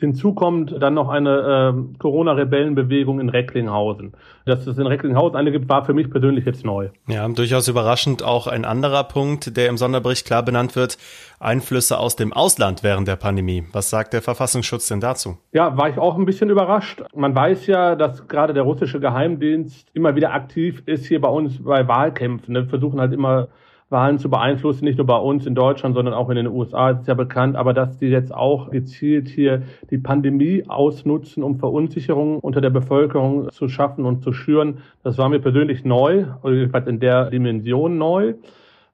Hinzu 0.00 0.34
kommt 0.34 0.74
dann 0.82 0.94
noch 0.94 1.08
eine 1.08 1.74
äh, 1.74 1.98
Corona-Rebellenbewegung 1.98 3.20
in 3.20 3.28
Recklinghausen. 3.28 4.12
Dass 4.44 4.66
es 4.66 4.76
in 4.76 4.86
Recklinghausen 4.86 5.36
eine 5.36 5.52
gibt, 5.52 5.68
war 5.68 5.84
für 5.84 5.94
mich 5.94 6.10
persönlich 6.10 6.44
jetzt 6.44 6.64
neu. 6.64 6.88
Ja, 7.06 7.26
durchaus 7.28 7.68
überraschend 7.68 8.22
auch 8.22 8.48
ein 8.48 8.64
anderer 8.64 9.04
Punkt, 9.04 9.56
der 9.56 9.68
im 9.68 9.76
Sonderbericht 9.76 10.26
klar 10.26 10.42
benannt 10.44 10.74
wird, 10.74 10.98
Einflüsse 11.38 11.98
aus 11.98 12.16
dem 12.16 12.32
Ausland 12.32 12.82
während 12.82 13.06
der 13.06 13.16
Pandemie. 13.16 13.64
Was 13.72 13.88
sagt 13.88 14.12
der 14.12 14.22
Verfassungsschutz 14.22 14.88
denn 14.88 15.00
dazu? 15.00 15.38
Ja, 15.52 15.76
war 15.76 15.88
ich 15.88 15.98
auch 15.98 16.16
ein 16.16 16.24
bisschen 16.24 16.50
überrascht. 16.50 17.02
Man 17.14 17.34
weiß 17.34 17.68
ja, 17.68 17.94
dass 17.94 18.26
gerade 18.26 18.52
der 18.52 18.64
russische 18.64 18.98
Geheimdienst 18.98 19.88
immer 19.94 20.16
wieder 20.16 20.32
aktiv 20.32 20.82
ist 20.86 21.06
hier 21.06 21.20
bei 21.20 21.28
uns 21.28 21.62
bei 21.62 21.86
Wahlkämpfen. 21.86 22.54
Wir 22.54 22.66
versuchen 22.66 23.00
halt 23.00 23.12
immer 23.12 23.48
Wahlen 23.94 24.18
zu 24.18 24.28
beeinflussen, 24.28 24.84
nicht 24.84 24.98
nur 24.98 25.06
bei 25.06 25.16
uns 25.16 25.46
in 25.46 25.54
Deutschland, 25.54 25.94
sondern 25.94 26.12
auch 26.12 26.28
in 26.28 26.36
den 26.36 26.48
USA, 26.48 26.92
das 26.92 27.02
ist 27.02 27.08
ja 27.08 27.14
bekannt, 27.14 27.56
aber 27.56 27.72
dass 27.72 27.96
die 27.96 28.08
jetzt 28.08 28.34
auch 28.34 28.70
gezielt 28.70 29.28
hier 29.28 29.62
die 29.90 29.98
Pandemie 29.98 30.64
ausnutzen, 30.66 31.42
um 31.44 31.56
Verunsicherung 31.56 32.40
unter 32.40 32.60
der 32.60 32.70
Bevölkerung 32.70 33.50
zu 33.50 33.68
schaffen 33.68 34.04
und 34.04 34.22
zu 34.22 34.32
schüren, 34.32 34.78
das 35.04 35.16
war 35.16 35.28
mir 35.28 35.38
persönlich 35.38 35.84
neu, 35.84 36.26
oder 36.42 36.54
jedenfalls 36.54 36.88
in 36.88 36.98
der 36.98 37.30
Dimension 37.30 37.96
neu. 37.96 38.34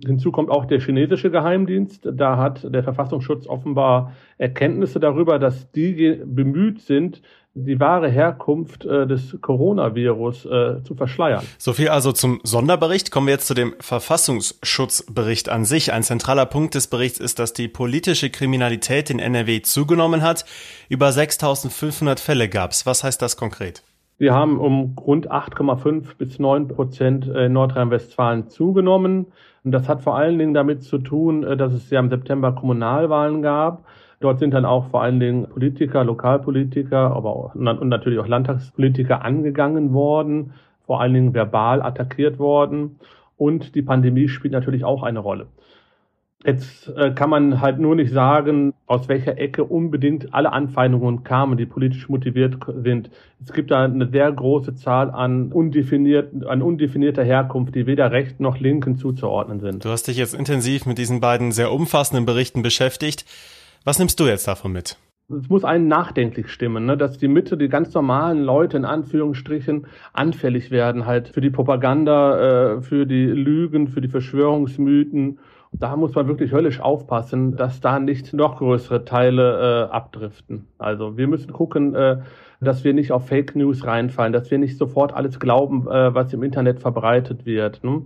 Hinzu 0.05 0.33
kommt 0.33 0.51
auch 0.51 0.65
der 0.65 0.81
chinesische 0.81 1.31
Geheimdienst. 1.31 2.09
Da 2.13 2.37
hat 2.37 2.67
der 2.73 2.83
Verfassungsschutz 2.83 3.47
offenbar 3.47 4.13
Erkenntnisse 4.39 5.01
darüber, 5.01 5.39
dass 5.39 5.71
die 5.73 6.21
bemüht 6.25 6.81
sind, 6.81 7.21
die 7.55 7.81
wahre 7.81 8.09
Herkunft 8.09 8.85
äh, 8.85 9.07
des 9.07 9.37
Coronavirus 9.41 10.47
äh, 10.47 10.83
zu 10.85 10.95
verschleiern. 10.95 11.45
So 11.59 11.73
viel 11.73 11.89
also 11.89 12.13
zum 12.13 12.41
Sonderbericht. 12.45 13.11
Kommen 13.11 13.27
wir 13.27 13.35
jetzt 13.35 13.49
zu 13.49 13.55
dem 13.55 13.75
Verfassungsschutzbericht 13.81 15.49
an 15.49 15.65
sich. 15.65 15.93
Ein 15.93 16.05
zentraler 16.05 16.47
Punkt 16.47 16.75
des 16.77 16.87
Berichts 16.87 17.19
ist, 17.19 17.39
dass 17.41 17.53
die 17.53 17.69
politische 17.69 18.31
Kriminalität 18.31 19.11
in 19.11 19.19
NRW 19.19 19.63
zugenommen 19.63 20.23
hat. 20.23 20.45
Über 20.89 21.11
6500 21.11 22.21
Fälle 22.21 22.49
gab 22.49 22.71
es. 22.71 22.87
Was 22.87 23.03
heißt 23.03 23.21
das 23.21 23.37
konkret? 23.37 23.83
Wir 24.21 24.35
haben 24.35 24.59
um 24.61 24.97
rund 25.01 25.31
8,5 25.33 26.19
bis 26.19 26.39
9 26.39 26.69
Prozent 26.69 27.27
in 27.27 27.55
Nordrhein-Westfalen 27.55 28.49
zugenommen. 28.49 29.29
Und 29.65 29.73
das 29.73 29.89
hat 29.89 30.03
vor 30.03 30.15
allen 30.15 30.39
Dingen 30.39 30.53
damit 30.53 30.83
zu 30.83 30.99
tun, 30.99 31.43
äh, 31.43 31.57
dass 31.57 31.73
es 31.73 31.89
ja 31.89 32.01
im 32.01 32.11
September 32.11 32.53
Kommunalwahlen 32.53 33.41
gab. 33.41 33.87
Dort 34.21 34.39
sind 34.39 34.53
dann 34.53 34.67
auch 34.67 34.89
vor 34.89 35.01
allen 35.01 35.21
Dingen 35.21 35.49
Politiker, 35.49 36.05
Lokalpolitiker, 36.05 37.17
aber 37.17 37.31
auch, 37.31 37.55
und 37.55 37.89
natürlich 37.89 38.19
auch 38.19 38.27
Landtagspolitiker 38.27 39.25
angegangen 39.25 39.95
worden, 39.95 40.53
vor 40.85 41.01
allen 41.01 41.15
Dingen 41.15 41.33
verbal 41.33 41.81
attackiert 41.81 42.39
worden. 42.39 42.99
Und 43.39 43.75
die 43.75 43.81
Pandemie 43.81 44.29
spielt 44.29 44.53
natürlich 44.53 44.85
auch 44.85 45.03
eine 45.03 45.21
Rolle. 45.21 45.47
Jetzt 46.45 46.89
äh, 46.97 47.11
kann 47.11 47.29
man 47.29 47.61
halt 47.61 47.79
nur 47.79 47.95
nicht 47.95 48.13
sagen, 48.13 48.73
aus 48.87 49.09
welcher 49.09 49.37
Ecke 49.37 49.63
unbedingt 49.63 50.33
alle 50.33 50.53
Anfeindungen 50.53 51.23
kamen, 51.23 51.59
die 51.59 51.67
politisch 51.67 52.09
motiviert 52.09 52.57
sind. 52.83 53.11
Es 53.45 53.53
gibt 53.53 53.71
da 53.71 53.85
eine 53.85 54.09
sehr 54.09 54.33
große 54.33 54.75
Zahl 54.75 55.11
an, 55.11 55.53
undefiniert, 55.53 56.47
an 56.47 56.63
undefinierter 56.63 57.25
Herkunft, 57.25 57.75
die 57.75 57.87
weder 57.87 58.11
Rechten 58.11 58.43
noch 58.43 58.59
Linken 58.59 58.97
zuzuordnen 58.97 59.61
sind. 59.61 59.85
Du 59.85 59.91
hast 59.91 60.09
dich 60.09 60.17
jetzt 60.17 60.35
intensiv 60.35 60.87
mit 60.87 60.97
diesen 60.97 61.21
beiden 61.21 61.53
sehr 61.53 61.73
umfassenden 61.73 62.25
Berichten 62.25 62.63
beschäftigt. 62.63 63.27
Was 63.85 63.99
nimmst 63.99 64.19
du 64.19 64.25
jetzt 64.25 64.49
davon 64.49 64.73
mit? 64.73 64.97
es 65.31 65.49
muss 65.49 65.65
einen 65.65 65.89
nachdenklich 65.89 66.49
stimmen, 66.49 66.87
ne? 66.87 66.97
dass 66.97 67.19
die 67.19 67.29
Mitte, 67.29 67.57
die 67.57 67.69
ganz 67.69 67.95
normalen 67.95 68.43
Leute 68.43 68.77
in 68.77 68.85
Anführungsstrichen 68.85 69.87
anfällig 70.13 70.71
werden 70.71 71.07
halt 71.07 71.29
für 71.29 71.41
die 71.41 71.51
Propaganda, 71.51 72.79
äh, 72.79 72.83
für 72.83 73.07
die 73.07 73.27
Lügen, 73.27 73.89
für 73.89 74.01
die 74.01 74.09
Verschwörungsmythen. 74.09 75.39
Da 75.73 75.97
muss 75.97 76.15
man 76.15 76.27
wirklich 76.27 76.53
höllisch 76.53 76.81
aufpassen, 76.81 77.57
dass 77.57 77.81
da 77.81 78.01
nicht 78.01 78.33
noch 78.33 78.59
größere 78.59 79.05
Teile 79.05 79.89
äh, 79.89 79.93
abdriften. 79.93 80.67
Also 80.79 81.17
wir 81.17 81.29
müssen 81.29 81.53
gucken, 81.53 81.95
äh, 81.95 82.19
dass 82.61 82.85
wir 82.85 82.93
nicht 82.93 83.13
auf 83.13 83.29
Fake 83.29 83.55
News 83.55 83.87
reinfallen, 83.87 84.33
dass 84.33 84.51
wir 84.51 84.59
nicht 84.59 84.77
sofort 84.77 85.13
alles 85.15 85.39
glauben, 85.39 85.89
äh, 85.89 86.15
was 86.15 86.33
im 86.33 86.43
Internet 86.43 86.81
verbreitet 86.81 87.47
wird. 87.47 87.85
Ne? 87.85 88.03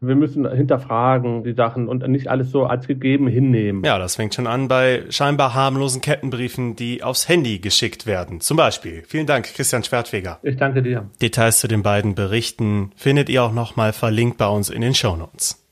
Wir 0.00 0.16
müssen 0.16 0.50
hinterfragen 0.50 1.44
die 1.44 1.52
Sachen 1.52 1.88
und 1.88 2.06
nicht 2.08 2.28
alles 2.28 2.50
so 2.50 2.64
als 2.64 2.86
gegeben 2.86 3.26
hinnehmen. 3.26 3.84
Ja, 3.84 3.98
das 3.98 4.16
fängt 4.16 4.34
schon 4.34 4.46
an 4.46 4.68
bei 4.68 5.04
scheinbar 5.08 5.54
harmlosen 5.54 6.00
Kettenbriefen, 6.00 6.76
die 6.76 7.02
aufs 7.02 7.28
Handy 7.28 7.58
geschickt 7.58 8.06
werden. 8.06 8.40
Zum 8.40 8.56
Beispiel. 8.56 9.02
Vielen 9.06 9.26
Dank, 9.26 9.46
Christian 9.54 9.84
Schwertfeger. 9.84 10.40
Ich 10.42 10.56
danke 10.56 10.82
dir. 10.82 11.08
Details 11.22 11.60
zu 11.60 11.68
den 11.68 11.82
beiden 11.82 12.14
Berichten 12.14 12.90
findet 12.96 13.28
ihr 13.28 13.44
auch 13.44 13.52
nochmal 13.52 13.92
verlinkt 13.92 14.36
bei 14.36 14.48
uns 14.48 14.68
in 14.68 14.82
den 14.82 14.94
Show 14.94 15.16
Notes. 15.16 15.63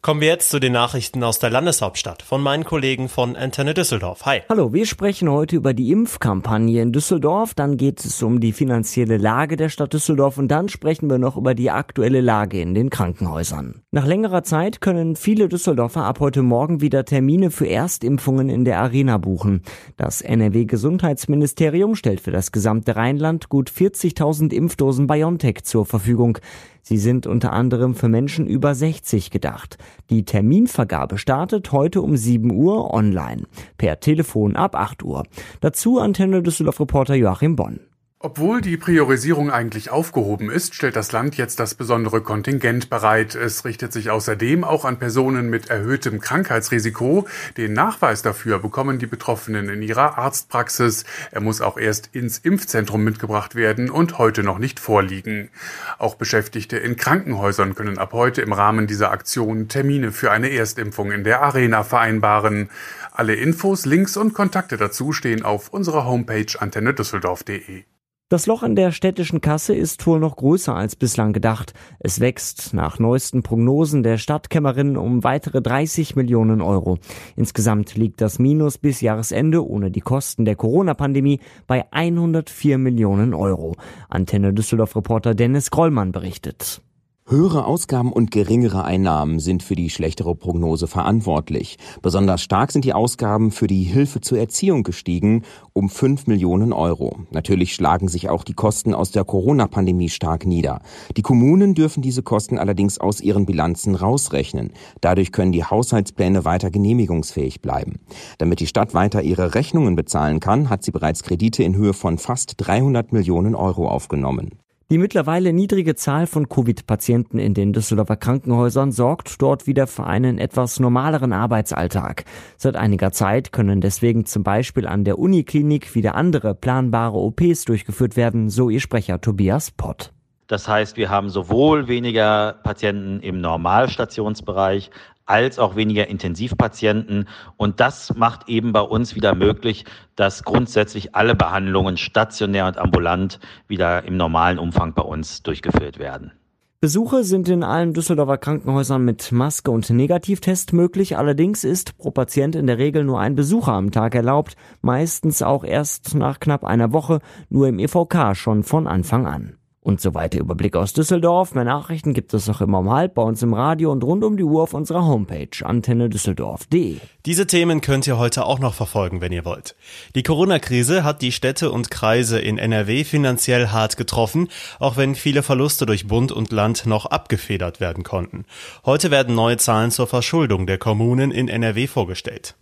Kommen 0.00 0.20
wir 0.20 0.28
jetzt 0.28 0.50
zu 0.50 0.60
den 0.60 0.74
Nachrichten 0.74 1.24
aus 1.24 1.40
der 1.40 1.50
Landeshauptstadt 1.50 2.22
von 2.22 2.40
meinen 2.40 2.62
Kollegen 2.62 3.08
von 3.08 3.34
Antenne 3.34 3.74
Düsseldorf. 3.74 4.24
Hi. 4.26 4.42
Hallo, 4.48 4.72
wir 4.72 4.86
sprechen 4.86 5.28
heute 5.28 5.56
über 5.56 5.74
die 5.74 5.90
Impfkampagne 5.90 6.80
in 6.80 6.92
Düsseldorf. 6.92 7.54
Dann 7.54 7.76
geht 7.76 8.04
es 8.04 8.22
um 8.22 8.38
die 8.38 8.52
finanzielle 8.52 9.16
Lage 9.16 9.56
der 9.56 9.70
Stadt 9.70 9.92
Düsseldorf 9.92 10.38
und 10.38 10.48
dann 10.48 10.68
sprechen 10.68 11.10
wir 11.10 11.18
noch 11.18 11.36
über 11.36 11.54
die 11.54 11.72
aktuelle 11.72 12.20
Lage 12.20 12.60
in 12.60 12.74
den 12.74 12.90
Krankenhäusern. 12.90 13.82
Nach 13.90 14.06
längerer 14.06 14.44
Zeit 14.44 14.80
können 14.80 15.16
viele 15.16 15.48
Düsseldorfer 15.48 16.04
ab 16.04 16.20
heute 16.20 16.42
Morgen 16.42 16.80
wieder 16.80 17.04
Termine 17.04 17.50
für 17.50 17.68
Erstimpfungen 17.68 18.48
in 18.50 18.64
der 18.64 18.78
Arena 18.78 19.18
buchen. 19.18 19.62
Das 19.96 20.22
NRW 20.22 20.64
Gesundheitsministerium 20.64 21.96
stellt 21.96 22.20
für 22.20 22.30
das 22.30 22.52
gesamte 22.52 22.94
Rheinland 22.94 23.48
gut 23.48 23.68
40.000 23.68 24.52
Impfdosen 24.52 25.08
BioNTech 25.08 25.64
zur 25.64 25.86
Verfügung. 25.86 26.38
Sie 26.82 26.98
sind 26.98 27.26
unter 27.26 27.52
anderem 27.52 27.94
für 27.94 28.08
Menschen 28.08 28.46
über 28.46 28.74
60 28.74 29.30
gedacht. 29.30 29.78
Die 30.10 30.24
Terminvergabe 30.24 31.18
startet 31.18 31.72
heute 31.72 32.02
um 32.02 32.16
7 32.16 32.50
Uhr 32.52 32.92
online. 32.92 33.42
Per 33.76 34.00
Telefon 34.00 34.56
ab 34.56 34.74
8 34.74 35.02
Uhr. 35.02 35.24
Dazu 35.60 35.98
Antenne 35.98 36.42
Düsseldorf 36.42 36.80
Reporter 36.80 37.14
Joachim 37.14 37.56
Bonn. 37.56 37.80
Obwohl 38.20 38.60
die 38.60 38.76
Priorisierung 38.76 39.52
eigentlich 39.52 39.90
aufgehoben 39.90 40.50
ist, 40.50 40.74
stellt 40.74 40.96
das 40.96 41.12
Land 41.12 41.36
jetzt 41.36 41.60
das 41.60 41.76
besondere 41.76 42.20
Kontingent 42.20 42.90
bereit. 42.90 43.36
Es 43.36 43.64
richtet 43.64 43.92
sich 43.92 44.10
außerdem 44.10 44.64
auch 44.64 44.84
an 44.84 44.98
Personen 44.98 45.48
mit 45.50 45.70
erhöhtem 45.70 46.18
Krankheitsrisiko. 46.18 47.28
Den 47.56 47.74
Nachweis 47.74 48.22
dafür 48.22 48.58
bekommen 48.58 48.98
die 48.98 49.06
Betroffenen 49.06 49.68
in 49.68 49.82
ihrer 49.82 50.18
Arztpraxis. 50.18 51.04
Er 51.30 51.40
muss 51.40 51.60
auch 51.60 51.78
erst 51.78 52.08
ins 52.12 52.38
Impfzentrum 52.38 53.04
mitgebracht 53.04 53.54
werden 53.54 53.88
und 53.88 54.18
heute 54.18 54.42
noch 54.42 54.58
nicht 54.58 54.80
vorliegen. 54.80 55.50
Auch 55.98 56.16
Beschäftigte 56.16 56.76
in 56.76 56.96
Krankenhäusern 56.96 57.76
können 57.76 57.98
ab 57.98 58.12
heute 58.14 58.42
im 58.42 58.52
Rahmen 58.52 58.88
dieser 58.88 59.12
Aktion 59.12 59.68
Termine 59.68 60.10
für 60.10 60.32
eine 60.32 60.50
Erstimpfung 60.50 61.12
in 61.12 61.22
der 61.22 61.42
Arena 61.42 61.84
vereinbaren. 61.84 62.68
Alle 63.12 63.36
Infos, 63.36 63.86
Links 63.86 64.16
und 64.16 64.34
Kontakte 64.34 64.76
dazu 64.76 65.12
stehen 65.12 65.44
auf 65.44 65.68
unserer 65.68 66.04
Homepage 66.04 66.58
antennedüsseldorf.de. 66.58 67.84
Das 68.30 68.44
Loch 68.44 68.62
in 68.62 68.76
der 68.76 68.92
städtischen 68.92 69.40
Kasse 69.40 69.74
ist 69.74 70.06
wohl 70.06 70.20
noch 70.20 70.36
größer 70.36 70.74
als 70.74 70.96
bislang 70.96 71.32
gedacht. 71.32 71.72
Es 71.98 72.20
wächst 72.20 72.74
nach 72.74 72.98
neuesten 72.98 73.42
Prognosen 73.42 74.02
der 74.02 74.18
Stadtkämmerin 74.18 74.98
um 74.98 75.24
weitere 75.24 75.62
30 75.62 76.14
Millionen 76.14 76.60
Euro. 76.60 76.98
Insgesamt 77.36 77.94
liegt 77.96 78.20
das 78.20 78.38
Minus 78.38 78.76
bis 78.76 79.00
Jahresende 79.00 79.66
ohne 79.66 79.90
die 79.90 80.02
Kosten 80.02 80.44
der 80.44 80.56
Corona-Pandemie 80.56 81.40
bei 81.66 81.90
104 81.90 82.76
Millionen 82.76 83.32
Euro. 83.32 83.76
Antenne 84.10 84.52
Düsseldorf-Reporter 84.52 85.34
Dennis 85.34 85.70
Grollmann 85.70 86.12
berichtet. 86.12 86.82
Höhere 87.30 87.66
Ausgaben 87.66 88.10
und 88.10 88.30
geringere 88.30 88.86
Einnahmen 88.86 89.38
sind 89.38 89.62
für 89.62 89.74
die 89.74 89.90
schlechtere 89.90 90.34
Prognose 90.34 90.86
verantwortlich. 90.86 91.76
Besonders 92.00 92.40
stark 92.40 92.72
sind 92.72 92.86
die 92.86 92.94
Ausgaben 92.94 93.50
für 93.50 93.66
die 93.66 93.82
Hilfe 93.82 94.22
zur 94.22 94.38
Erziehung 94.38 94.82
gestiegen, 94.82 95.42
um 95.74 95.90
5 95.90 96.26
Millionen 96.26 96.72
Euro. 96.72 97.18
Natürlich 97.30 97.74
schlagen 97.74 98.08
sich 98.08 98.30
auch 98.30 98.44
die 98.44 98.54
Kosten 98.54 98.94
aus 98.94 99.10
der 99.10 99.24
Corona-Pandemie 99.24 100.08
stark 100.08 100.46
nieder. 100.46 100.80
Die 101.18 101.22
Kommunen 101.22 101.74
dürfen 101.74 102.00
diese 102.00 102.22
Kosten 102.22 102.56
allerdings 102.56 102.96
aus 102.96 103.20
ihren 103.20 103.44
Bilanzen 103.44 103.94
rausrechnen. 103.94 104.72
Dadurch 105.02 105.30
können 105.30 105.52
die 105.52 105.64
Haushaltspläne 105.64 106.46
weiter 106.46 106.70
genehmigungsfähig 106.70 107.60
bleiben. 107.60 108.00
Damit 108.38 108.60
die 108.60 108.66
Stadt 108.66 108.94
weiter 108.94 109.20
ihre 109.20 109.54
Rechnungen 109.54 109.96
bezahlen 109.96 110.40
kann, 110.40 110.70
hat 110.70 110.82
sie 110.82 110.92
bereits 110.92 111.22
Kredite 111.22 111.62
in 111.62 111.76
Höhe 111.76 111.92
von 111.92 112.16
fast 112.16 112.54
300 112.56 113.12
Millionen 113.12 113.54
Euro 113.54 113.86
aufgenommen. 113.86 114.52
Die 114.90 114.96
mittlerweile 114.96 115.52
niedrige 115.52 115.96
Zahl 115.96 116.26
von 116.26 116.48
Covid-Patienten 116.48 117.38
in 117.38 117.52
den 117.52 117.74
Düsseldorfer 117.74 118.16
Krankenhäusern 118.16 118.90
sorgt 118.90 119.42
dort 119.42 119.66
wieder 119.66 119.86
für 119.86 120.04
einen 120.04 120.38
etwas 120.38 120.80
normaleren 120.80 121.34
Arbeitsalltag. 121.34 122.24
Seit 122.56 122.74
einiger 122.76 123.12
Zeit 123.12 123.52
können 123.52 123.82
deswegen 123.82 124.24
zum 124.24 124.44
Beispiel 124.44 124.86
an 124.86 125.04
der 125.04 125.18
Uniklinik 125.18 125.94
wieder 125.94 126.14
andere 126.14 126.54
planbare 126.54 127.18
OPs 127.18 127.66
durchgeführt 127.66 128.16
werden, 128.16 128.48
so 128.48 128.70
ihr 128.70 128.80
Sprecher 128.80 129.20
Tobias 129.20 129.70
Pott. 129.70 130.14
Das 130.48 130.66
heißt, 130.66 130.96
wir 130.96 131.10
haben 131.10 131.28
sowohl 131.28 131.88
weniger 131.88 132.54
Patienten 132.62 133.20
im 133.20 133.40
Normalstationsbereich 133.40 134.90
als 135.26 135.58
auch 135.58 135.76
weniger 135.76 136.08
Intensivpatienten. 136.08 137.28
Und 137.58 137.80
das 137.80 138.16
macht 138.16 138.48
eben 138.48 138.72
bei 138.72 138.80
uns 138.80 139.14
wieder 139.14 139.34
möglich, 139.34 139.84
dass 140.16 140.42
grundsätzlich 140.44 141.14
alle 141.14 141.34
Behandlungen 141.34 141.98
stationär 141.98 142.66
und 142.66 142.78
ambulant 142.78 143.38
wieder 143.68 144.04
im 144.04 144.16
normalen 144.16 144.58
Umfang 144.58 144.94
bei 144.94 145.02
uns 145.02 145.42
durchgeführt 145.42 145.98
werden. 145.98 146.32
Besuche 146.80 147.24
sind 147.24 147.48
in 147.48 147.64
allen 147.64 147.92
Düsseldorfer 147.92 148.38
Krankenhäusern 148.38 149.04
mit 149.04 149.32
Maske 149.32 149.70
und 149.70 149.90
Negativtest 149.90 150.72
möglich. 150.72 151.18
Allerdings 151.18 151.64
ist 151.64 151.98
pro 151.98 152.10
Patient 152.10 152.54
in 152.54 152.68
der 152.68 152.78
Regel 152.78 153.04
nur 153.04 153.20
ein 153.20 153.34
Besucher 153.34 153.72
am 153.72 153.90
Tag 153.90 154.14
erlaubt, 154.14 154.56
meistens 154.80 155.42
auch 155.42 155.64
erst 155.64 156.14
nach 156.14 156.40
knapp 156.40 156.64
einer 156.64 156.92
Woche, 156.92 157.18
nur 157.50 157.66
im 157.68 157.80
EVK 157.80 158.34
schon 158.34 158.62
von 158.62 158.86
Anfang 158.86 159.26
an 159.26 159.57
und 159.80 160.00
so 160.00 160.14
weiter. 160.14 160.38
Überblick 160.38 160.76
aus 160.76 160.92
Düsseldorf. 160.92 161.54
Mehr 161.54 161.64
Nachrichten 161.64 162.12
gibt 162.12 162.34
es 162.34 162.48
auch 162.48 162.60
immer 162.60 162.80
um 162.80 162.90
halb 162.90 163.14
bei 163.14 163.22
uns 163.22 163.42
im 163.42 163.54
Radio 163.54 163.90
und 163.92 164.04
rund 164.04 164.24
um 164.24 164.36
die 164.36 164.44
Uhr 164.44 164.62
auf 164.62 164.74
unserer 164.74 165.04
Homepage 165.06 165.48
antennedüsseldorf.de. 165.62 166.96
Diese 167.26 167.46
Themen 167.46 167.80
könnt 167.80 168.06
ihr 168.06 168.18
heute 168.18 168.44
auch 168.44 168.58
noch 168.58 168.74
verfolgen, 168.74 169.20
wenn 169.20 169.32
ihr 169.32 169.44
wollt. 169.44 169.76
Die 170.14 170.22
Corona-Krise 170.22 171.04
hat 171.04 171.22
die 171.22 171.32
Städte 171.32 171.70
und 171.70 171.90
Kreise 171.90 172.38
in 172.38 172.58
NRW 172.58 173.04
finanziell 173.04 173.68
hart 173.68 173.96
getroffen, 173.96 174.48
auch 174.78 174.96
wenn 174.96 175.14
viele 175.14 175.42
Verluste 175.42 175.86
durch 175.86 176.06
Bund 176.06 176.32
und 176.32 176.52
Land 176.52 176.86
noch 176.86 177.06
abgefedert 177.06 177.80
werden 177.80 178.04
konnten. 178.04 178.44
Heute 178.84 179.10
werden 179.10 179.34
neue 179.34 179.56
Zahlen 179.56 179.90
zur 179.90 180.06
Verschuldung 180.06 180.66
der 180.66 180.78
Kommunen 180.78 181.30
in 181.30 181.48
NRW 181.48 181.86
vorgestellt. 181.86 182.56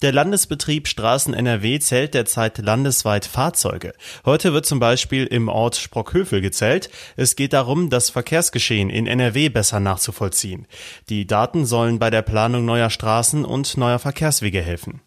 Der 0.00 0.12
Landesbetrieb 0.12 0.88
Straßen 0.88 1.34
NRW 1.34 1.78
zählt 1.78 2.14
derzeit 2.14 2.58
landesweit 2.58 3.24
Fahrzeuge. 3.24 3.92
Heute 4.24 4.52
wird 4.52 4.66
zum 4.66 4.80
Beispiel 4.80 5.26
im 5.26 5.48
Ort 5.48 5.76
Sprockhövel 5.76 6.40
gezählt. 6.40 6.90
Es 7.16 7.36
geht 7.36 7.52
darum, 7.52 7.90
das 7.90 8.10
Verkehrsgeschehen 8.10 8.90
in 8.90 9.06
NRW 9.06 9.48
besser 9.48 9.80
nachzuvollziehen. 9.80 10.66
Die 11.08 11.26
Daten 11.26 11.66
sollen 11.66 11.98
bei 11.98 12.10
der 12.10 12.22
Planung 12.22 12.64
neuer 12.64 12.90
Straßen 12.90 13.44
und 13.44 13.76
neuer 13.76 13.98
Verkehrswege 13.98 14.62
helfen. 14.62 15.00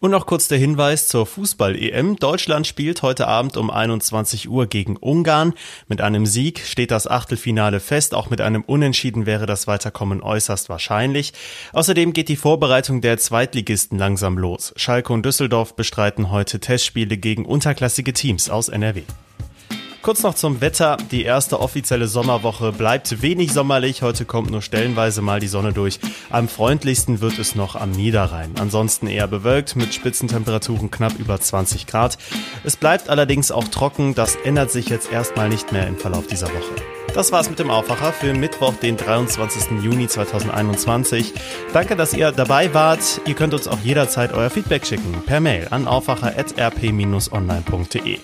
Und 0.00 0.10
noch 0.10 0.26
kurz 0.26 0.48
der 0.48 0.58
Hinweis 0.58 1.08
zur 1.08 1.26
Fußball-EM. 1.26 2.16
Deutschland 2.16 2.66
spielt 2.66 3.02
heute 3.02 3.28
Abend 3.28 3.56
um 3.56 3.70
21 3.70 4.48
Uhr 4.48 4.66
gegen 4.66 4.96
Ungarn. 4.96 5.54
Mit 5.88 6.00
einem 6.00 6.26
Sieg 6.26 6.60
steht 6.60 6.90
das 6.90 7.06
Achtelfinale 7.06 7.80
fest. 7.80 8.14
Auch 8.14 8.28
mit 8.28 8.40
einem 8.40 8.62
Unentschieden 8.62 9.26
wäre 9.26 9.46
das 9.46 9.66
Weiterkommen 9.66 10.22
äußerst 10.22 10.68
wahrscheinlich. 10.68 11.32
Außerdem 11.72 12.12
geht 12.12 12.28
die 12.28 12.36
Vorbereitung 12.36 13.00
der 13.00 13.18
Zweitligisten 13.18 13.98
langsam 13.98 14.38
los. 14.38 14.72
Schalke 14.76 15.12
und 15.12 15.24
Düsseldorf 15.24 15.76
bestreiten 15.76 16.30
heute 16.30 16.58
Testspiele 16.58 17.16
gegen 17.16 17.44
unterklassige 17.44 18.12
Teams 18.12 18.50
aus 18.50 18.68
NRW. 18.68 19.02
Kurz 20.02 20.24
noch 20.24 20.34
zum 20.34 20.60
Wetter. 20.60 20.96
Die 21.12 21.22
erste 21.22 21.60
offizielle 21.60 22.08
Sommerwoche 22.08 22.72
bleibt 22.72 23.22
wenig 23.22 23.52
sommerlich. 23.52 24.02
Heute 24.02 24.24
kommt 24.24 24.50
nur 24.50 24.60
stellenweise 24.60 25.22
mal 25.22 25.38
die 25.38 25.46
Sonne 25.46 25.72
durch. 25.72 26.00
Am 26.28 26.48
freundlichsten 26.48 27.20
wird 27.20 27.38
es 27.38 27.54
noch 27.54 27.76
am 27.76 27.92
Niederrhein. 27.92 28.50
Ansonsten 28.58 29.06
eher 29.06 29.28
bewölkt 29.28 29.76
mit 29.76 29.94
Spitzentemperaturen 29.94 30.90
knapp 30.90 31.16
über 31.20 31.40
20 31.40 31.86
Grad. 31.86 32.18
Es 32.64 32.74
bleibt 32.74 33.10
allerdings 33.10 33.52
auch 33.52 33.68
trocken. 33.68 34.16
Das 34.16 34.34
ändert 34.34 34.72
sich 34.72 34.88
jetzt 34.88 35.12
erstmal 35.12 35.48
nicht 35.48 35.70
mehr 35.70 35.86
im 35.86 35.96
Verlauf 35.96 36.26
dieser 36.26 36.48
Woche. 36.48 37.01
Das 37.14 37.32
war's 37.32 37.50
mit 37.50 37.58
dem 37.58 37.70
Aufwacher 37.70 38.12
für 38.12 38.32
Mittwoch, 38.32 38.74
den 38.74 38.96
23. 38.96 39.82
Juni 39.82 40.06
2021. 40.08 41.34
Danke, 41.72 41.96
dass 41.96 42.14
ihr 42.14 42.30
dabei 42.32 42.72
wart. 42.72 43.20
Ihr 43.26 43.34
könnt 43.34 43.52
uns 43.54 43.68
auch 43.68 43.80
jederzeit 43.80 44.32
euer 44.32 44.48
Feedback 44.50 44.86
schicken 44.86 45.22
per 45.26 45.40
Mail 45.40 45.66
an 45.70 45.86
aufwacher.rp-online.de. 45.86 48.18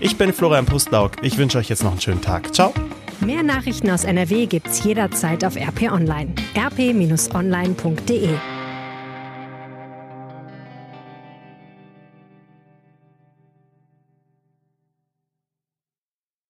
Ich 0.00 0.16
bin 0.16 0.32
Florian 0.32 0.66
Pustlauk. 0.66 1.12
Ich 1.22 1.38
wünsche 1.38 1.58
euch 1.58 1.68
jetzt 1.68 1.84
noch 1.84 1.92
einen 1.92 2.00
schönen 2.00 2.22
Tag. 2.22 2.52
Ciao. 2.54 2.74
Mehr 3.20 3.44
Nachrichten 3.44 3.90
aus 3.90 4.04
NRW 4.04 4.46
gibt's 4.46 4.82
jederzeit 4.82 5.44
auf 5.44 5.56
RP 5.56 5.92
Online. 5.92 6.32
rp-online.de 6.56 8.30